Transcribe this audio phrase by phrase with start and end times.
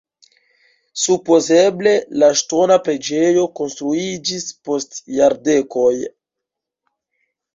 [1.01, 1.91] Supozeble
[2.23, 5.93] la ŝtona preĝejo konstruiĝis post jardekoj.